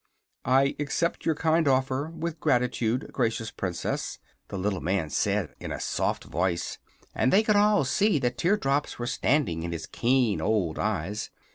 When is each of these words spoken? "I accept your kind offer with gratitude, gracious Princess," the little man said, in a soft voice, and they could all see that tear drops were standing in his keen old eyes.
"I 0.49 0.75
accept 0.79 1.27
your 1.27 1.35
kind 1.35 1.67
offer 1.67 2.09
with 2.09 2.39
gratitude, 2.39 3.11
gracious 3.13 3.51
Princess," 3.51 4.17
the 4.47 4.57
little 4.57 4.81
man 4.81 5.11
said, 5.11 5.53
in 5.59 5.71
a 5.71 5.79
soft 5.79 6.23
voice, 6.23 6.79
and 7.13 7.31
they 7.31 7.43
could 7.43 7.55
all 7.55 7.83
see 7.85 8.17
that 8.17 8.39
tear 8.39 8.57
drops 8.57 8.97
were 8.97 9.05
standing 9.05 9.61
in 9.61 9.71
his 9.71 9.85
keen 9.85 10.41
old 10.41 10.79
eyes. 10.79 11.29